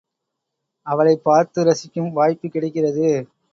அவளைப் 0.85 1.23
பார்த்து 1.23 1.63
ரசிக்கும் 1.63 2.11
வாய்ப்புக் 2.11 2.51
கிடைக்கிறது. 2.51 3.27